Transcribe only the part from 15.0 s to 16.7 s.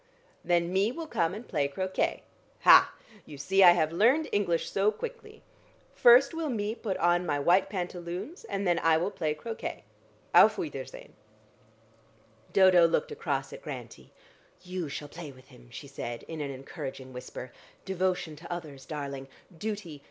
play with him," she said in an